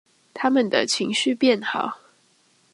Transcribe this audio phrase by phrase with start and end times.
[0.33, 1.99] 牠們的情緒變好